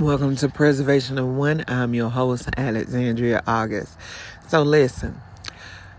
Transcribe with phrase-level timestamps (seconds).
[0.00, 1.62] Welcome to Preservation of One.
[1.68, 3.98] I'm your host, Alexandria August.
[4.48, 5.20] So listen,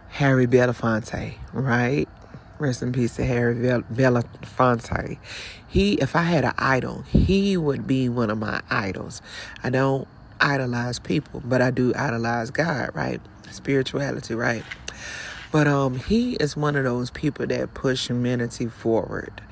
[0.09, 2.09] Harry Belafonte, right?
[2.57, 5.19] Rest in peace to Harry Belafonte.
[5.67, 9.21] He, if I had an idol, he would be one of my idols.
[9.61, 10.07] I don't
[10.39, 13.21] idolize people, but I do idolize God, right?
[13.51, 14.63] Spirituality, right?
[15.51, 19.43] But um, he is one of those people that push humanity forward.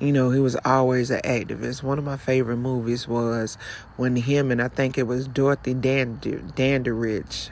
[0.00, 1.82] You know, he was always an activist.
[1.82, 3.58] One of my favorite movies was
[3.96, 7.50] when him and I think it was Dorothy Dander, Dandridge.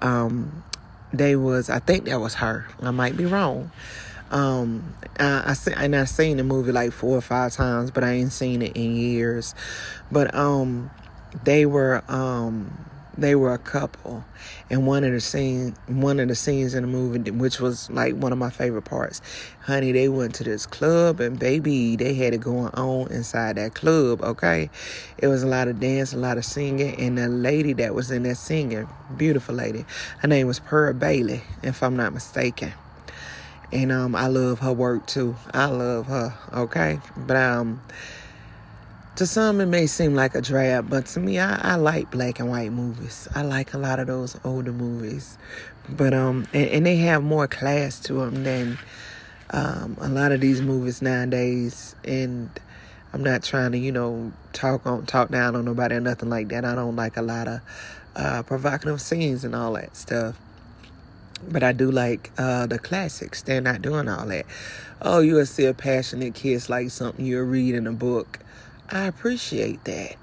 [0.00, 0.62] Um,
[1.12, 2.66] they was I think that was her.
[2.80, 3.72] I might be wrong.
[4.30, 8.04] Um, I, I see, and I seen the movie like four or five times, but
[8.04, 9.56] I ain't seen it in years.
[10.12, 10.90] But um,
[11.44, 14.24] they were um they were a couple.
[14.70, 18.14] And one of the scene one of the scenes in the movie which was like
[18.14, 19.20] one of my favorite parts
[19.62, 23.74] honey they went to this club and baby they had it going on inside that
[23.74, 24.70] club okay?
[25.18, 28.10] It was a lot of dance a lot of singing and the lady that was
[28.10, 29.84] in that singing beautiful lady
[30.18, 32.72] her name was pearl bailey if i'm not mistaken.
[33.72, 35.36] And um i love her work too.
[35.52, 37.00] I love her okay?
[37.16, 37.82] But um
[39.20, 42.40] to some, it may seem like a drab, but to me, I, I like black
[42.40, 43.28] and white movies.
[43.34, 45.36] I like a lot of those older movies,
[45.90, 48.78] but um, and, and they have more class to them than
[49.50, 51.94] um, a lot of these movies nowadays.
[52.02, 52.48] And
[53.12, 56.48] I'm not trying to, you know, talk on talk down on nobody or nothing like
[56.48, 56.64] that.
[56.64, 57.60] I don't like a lot of
[58.16, 60.40] uh, provocative scenes and all that stuff.
[61.46, 63.42] But I do like uh, the classics.
[63.42, 64.46] They're not doing all that.
[65.02, 68.38] Oh, you'll see a passionate kiss like something you'll read in a book
[68.92, 70.16] I appreciate that.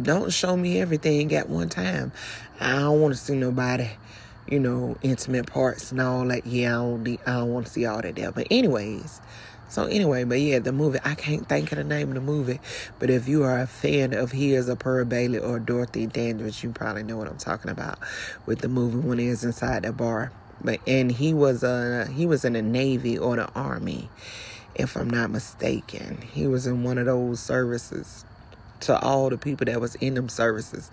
[0.00, 2.12] Don't show me everything at one time.
[2.58, 3.90] I don't want to see nobody,
[4.48, 6.46] you know, intimate parts and all that.
[6.46, 8.32] Yeah, I don't, I don't want to see all that there.
[8.32, 9.20] But anyways,
[9.68, 12.58] so anyway, but yeah, the movie, I can't think of the name of the movie.
[12.98, 16.70] But if you are a fan of Here's a Pearl Bailey or Dorothy Dandridge, you
[16.70, 17.98] probably know what I'm talking about
[18.46, 20.32] with the movie when he is inside the bar.
[20.62, 24.08] But and he was uh he was in the Navy or the Army
[24.74, 26.18] if I'm not mistaken.
[26.32, 28.24] He was in one of those services.
[28.80, 30.90] To all the people that was in them services,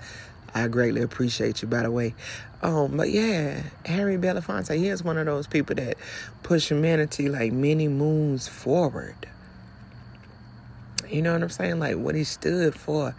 [0.53, 2.13] I greatly appreciate you, by the way.
[2.61, 5.97] Um, but yeah, Harry Belafonte, he is one of those people that
[6.43, 9.15] push humanity like many moons forward.
[11.09, 11.79] You know what I'm saying?
[11.79, 13.13] Like what he stood for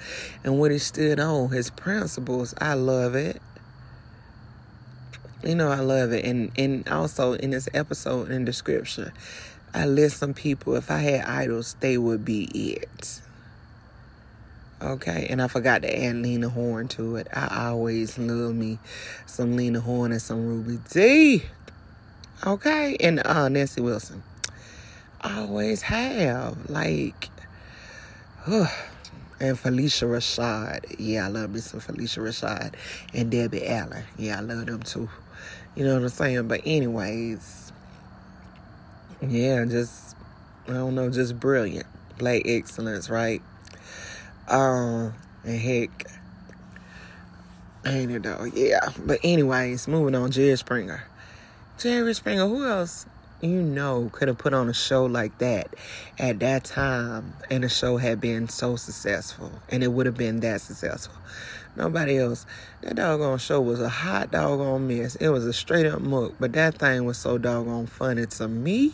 [0.44, 2.54] and what he stood on, his principles.
[2.58, 3.42] I love it.
[5.44, 6.24] You know, I love it.
[6.24, 9.12] And and also in this episode in the scripture,
[9.74, 13.20] I list some people, if I had idols, they would be it.
[14.82, 17.28] Okay, and I forgot to add Lena Horne to it.
[17.32, 18.78] I always love me
[19.26, 21.44] some Lena Horne and some Ruby Dee.
[22.44, 24.24] Okay, and uh, Nancy Wilson.
[25.22, 26.68] Always have.
[26.68, 27.30] Like,
[28.46, 28.66] uh,
[29.38, 30.96] and Phylicia Rashad.
[30.98, 32.74] Yeah, I love me some Phylicia Rashad.
[33.14, 34.04] And Debbie Allen.
[34.18, 35.08] Yeah, I love them too.
[35.76, 36.48] You know what I'm saying?
[36.48, 37.71] But, anyways,
[39.28, 40.16] yeah, just
[40.68, 41.86] I don't know, just brilliant,
[42.18, 43.42] black excellence, right?
[44.48, 46.06] Um, and heck,
[47.86, 48.44] ain't it though?
[48.44, 51.04] Yeah, but anyways, moving on, Jerry Springer.
[51.78, 53.06] Jerry Springer, who else
[53.40, 55.74] you know could have put on a show like that
[56.18, 60.40] at that time, and the show had been so successful, and it would have been
[60.40, 61.14] that successful.
[61.74, 62.44] Nobody else.
[62.82, 65.16] That doggone show was a hot doggone mess.
[65.16, 68.92] It was a straight up muck, but that thing was so doggone funny to me.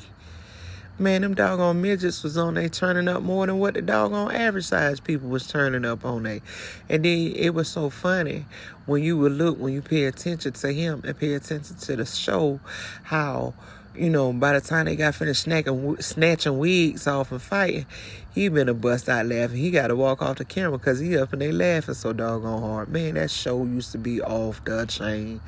[1.01, 4.65] Man, them doggone midgets was on they turning up more than what the doggone average
[4.65, 6.43] size people was turning up on they.
[6.89, 8.47] And then it was so funny
[8.87, 12.05] when you would look, when you pay attention to him and pay attention to the
[12.05, 12.59] show,
[13.05, 13.55] how,
[13.95, 17.87] you know, by the time they got finished snacking, snatching wigs off and fighting,
[18.35, 19.57] he been a bust out laughing.
[19.57, 22.61] He got to walk off the camera because he up and they laughing so doggone
[22.61, 22.89] hard.
[22.89, 25.41] Man, that show used to be off the chain.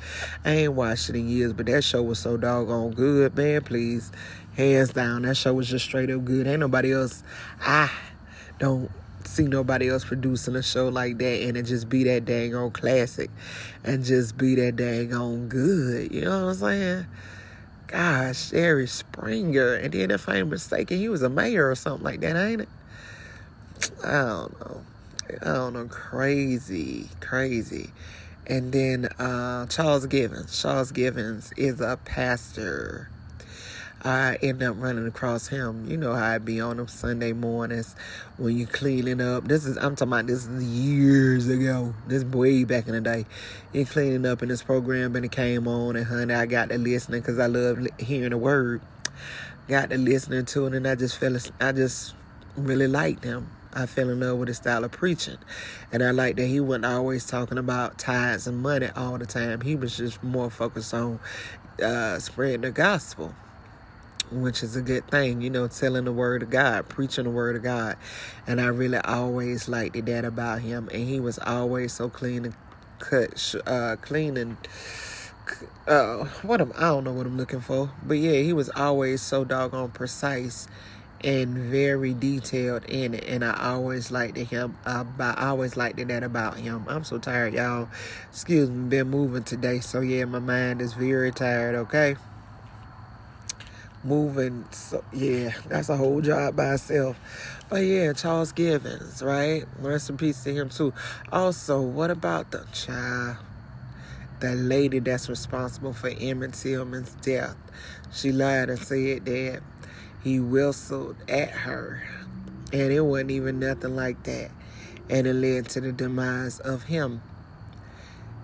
[0.45, 3.35] I ain't watched it in years, but that show was so doggone good.
[3.35, 4.11] Man, please
[4.55, 5.23] hands down.
[5.23, 6.47] That show was just straight up good.
[6.47, 7.23] Ain't nobody else.
[7.61, 7.91] I
[8.59, 8.91] don't
[9.25, 12.71] see nobody else producing a show like that and it just be that dang on
[12.71, 13.29] classic
[13.83, 16.11] and just be that dang on good.
[16.11, 17.05] You know what I'm saying?
[17.87, 19.75] Gosh, Jerry Springer.
[19.75, 22.69] And then if I'm mistaken, he was a mayor or something like that, ain't it?
[24.03, 24.81] I don't know.
[25.41, 25.85] I don't know.
[25.87, 27.89] Crazy, crazy.
[28.47, 30.61] And then uh, Charles Givens.
[30.61, 33.09] Charles Givens is a pastor
[34.03, 35.85] I end up running across him.
[35.89, 37.95] You know how I be on them Sunday mornings
[38.37, 39.47] when you cleaning up.
[39.47, 41.93] This is I'm talking about this is years ago.
[42.07, 43.25] This way back in the day.
[43.73, 46.79] You cleaning up in this program and it came on and honey, I got to
[46.79, 48.81] listening because I love hearing the word.
[49.67, 52.15] Got to listening to it and I just felt I just
[52.57, 53.51] really liked him.
[53.73, 55.37] I fell in love with his style of preaching.
[55.91, 59.61] And I like that he wasn't always talking about tithes and money all the time.
[59.61, 61.19] He was just more focused on
[61.81, 63.33] uh, spreading the gospel,
[64.31, 67.55] which is a good thing, you know, telling the word of God, preaching the word
[67.55, 67.97] of God.
[68.47, 70.89] And I really always liked that about him.
[70.93, 72.55] And he was always so clean and
[72.99, 74.57] cut, uh, clean and
[75.87, 79.21] uh, what am I don't know what I'm looking for, but yeah, he was always
[79.21, 80.67] so doggone precise
[81.23, 84.77] and very detailed in it, and I always liked him.
[84.85, 86.85] Uh, I always liked that about him.
[86.87, 87.89] I'm so tired, y'all.
[88.31, 91.75] Excuse me, been moving today, so yeah, my mind is very tired.
[91.75, 92.15] Okay,
[94.03, 94.65] moving.
[94.71, 97.17] So yeah, that's a whole job by itself.
[97.69, 99.65] But yeah, Charles Givens, right?
[99.79, 100.93] Rest in peace to him too.
[101.31, 103.37] Also, what about the child?
[104.41, 107.55] the lady that's responsible for Emmett Tillman's death.
[108.11, 109.61] She lied and said that
[110.23, 112.01] he whistled at her.
[112.73, 114.49] And it wasn't even nothing like that.
[115.09, 117.21] And it led to the demise of him.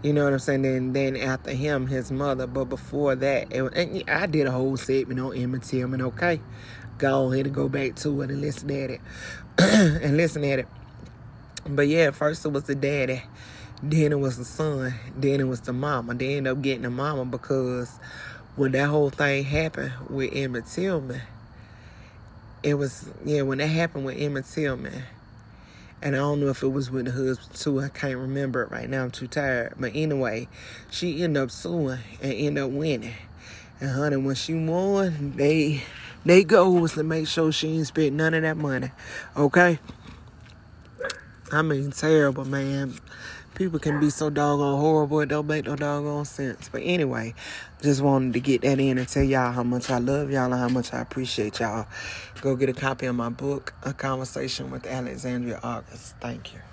[0.03, 0.61] You know what I'm saying?
[0.61, 2.45] Then, then after him, his mother.
[2.45, 6.39] But before that, it, and I did a whole segment on Emmett Tillman, okay?
[6.99, 9.01] Go ahead and go back to it and listen at it.
[9.57, 10.67] and listen at it.
[11.67, 13.23] But yeah, first it was the daddy.
[13.81, 14.94] Then it was the son.
[15.15, 16.13] Then it was the mama.
[16.13, 17.91] They ended up getting the mama because
[18.55, 21.21] when that whole thing happened with Emmett Tillman,
[22.63, 25.03] it was, yeah, when that happened with Emmett Tillman,
[26.01, 27.79] and I don't know if it was with the husband too.
[27.79, 29.03] I can't remember it right now.
[29.03, 29.73] I'm too tired.
[29.79, 30.47] But anyway,
[30.89, 33.13] she ended up suing and ended up winning.
[33.79, 35.83] And honey, when she won, they
[36.25, 38.91] they goal was to make sure she didn't spend none of that money.
[39.35, 39.79] Okay?
[41.51, 42.99] I mean terrible, man
[43.57, 46.69] people can be so doggone horrible, it don't make no doggone sense.
[46.69, 47.33] But anyway,
[47.81, 50.62] just wanted to get that in and tell y'all how much I love y'all and
[50.62, 51.88] how much I appreciate y'all.
[52.42, 56.15] Go get a copy of my book, A Conversation with Alexandria August.
[56.19, 56.67] Thank you.